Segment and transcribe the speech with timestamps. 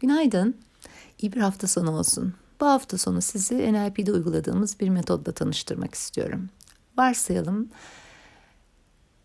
[0.00, 0.56] Günaydın.
[1.18, 2.34] İyi bir hafta sonu olsun.
[2.60, 6.48] Bu hafta sonu sizi NLP'de uyguladığımız bir metodla tanıştırmak istiyorum.
[6.98, 7.68] Varsayalım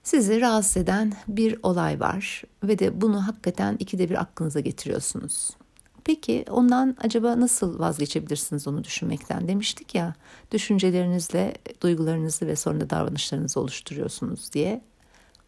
[0.03, 5.49] sizi rahatsız eden bir olay var ve de bunu hakikaten ikide bir aklınıza getiriyorsunuz.
[6.03, 10.15] Peki ondan acaba nasıl vazgeçebilirsiniz onu düşünmekten demiştik ya.
[10.51, 14.81] Düşüncelerinizle, duygularınızı ve sonra da davranışlarınızı oluşturuyorsunuz diye.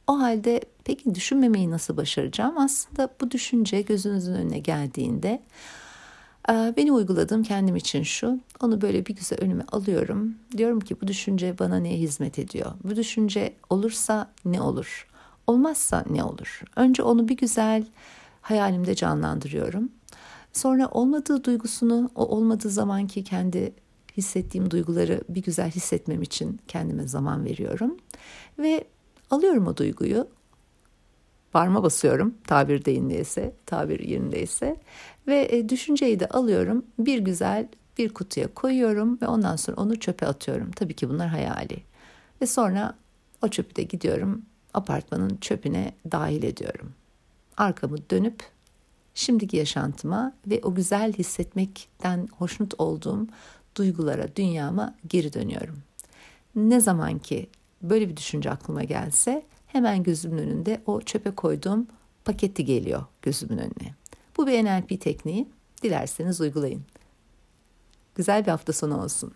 [0.08, 2.58] O halde peki düşünmemeyi nasıl başaracağım?
[2.58, 5.42] Aslında bu düşünce gözünüzün önüne geldiğinde
[6.50, 8.40] e, beni uyguladığım kendim için şu.
[8.62, 10.36] Onu böyle bir güzel önüme alıyorum.
[10.58, 12.72] Diyorum ki bu düşünce bana neye hizmet ediyor?
[12.84, 15.08] Bu düşünce olursa ne olur?
[15.48, 16.62] Olmazsa ne olur?
[16.76, 17.86] Önce onu bir güzel
[18.42, 19.90] hayalimde canlandırıyorum.
[20.54, 23.74] Sonra olmadığı duygusunu o olmadığı zamanki kendi
[24.18, 27.98] hissettiğim duyguları bir güzel hissetmem için kendime zaman veriyorum.
[28.60, 28.84] Ve
[29.36, 30.28] alıyorum o duyguyu.
[31.52, 34.78] Parma basıyorum tabir deyindeyse, tabir yerindeyse.
[35.28, 37.68] Ve e, düşünceyi de alıyorum bir güzel
[37.98, 40.72] bir kutuya koyuyorum ve ondan sonra onu çöpe atıyorum.
[40.72, 41.84] Tabii ki bunlar hayali.
[42.42, 42.96] Ve sonra
[43.42, 44.42] o çöpü de gidiyorum
[44.74, 46.94] apartmanın çöpüne dahil ediyorum.
[47.58, 48.44] Arkamı dönüp
[49.14, 53.28] şimdiki yaşantıma ve o güzel hissetmekten hoşnut olduğum
[53.78, 55.78] duygulara, dünyama geri dönüyorum.
[56.56, 57.50] Ne zaman ki
[57.90, 61.88] böyle bir düşünce aklıma gelse hemen gözümün önünde o çöpe koyduğum
[62.26, 63.94] paketi geliyor gözümün önüne.
[64.38, 65.48] Bu bir NLP tekniği.
[65.84, 66.84] Dilerseniz uygulayın.
[68.16, 69.34] Güzel bir hafta sonu olsun.